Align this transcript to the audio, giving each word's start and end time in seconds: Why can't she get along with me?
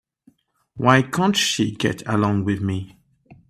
Why 0.77 1.03
can't 1.03 1.37
she 1.37 1.75
get 1.75 2.01
along 2.07 2.45
with 2.45 2.59
me? 2.59 2.97